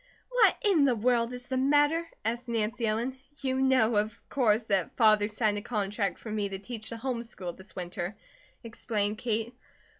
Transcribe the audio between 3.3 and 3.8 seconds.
"You